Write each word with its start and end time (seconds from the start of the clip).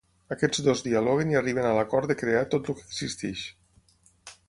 Aquests 0.35 0.61
dos 0.67 0.81
dialoguen 0.85 1.35
i 1.35 1.39
arriben 1.43 1.69
a 1.73 1.75
l'acord 1.81 2.09
de 2.13 2.17
crear 2.25 2.43
tot 2.57 2.73
el 2.75 2.81
que 2.81 2.87
existeix. 2.89 3.49